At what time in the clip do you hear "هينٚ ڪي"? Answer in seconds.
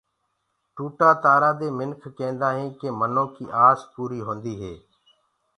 2.57-2.89